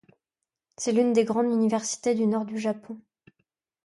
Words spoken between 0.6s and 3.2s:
C’est l’une des grandes universités du nord du Japon.